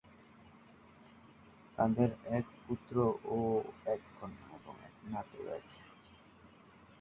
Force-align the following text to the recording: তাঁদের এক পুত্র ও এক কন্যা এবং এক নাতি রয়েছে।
তাঁদের 1.77 2.09
এক 2.37 2.45
পুত্র 2.65 2.95
ও 3.27 3.37
এক 3.85 4.01
কন্যা 4.17 4.47
এবং 4.57 4.75
এক 4.87 4.95
নাতি 5.05 5.37
রয়েছে। 5.39 5.79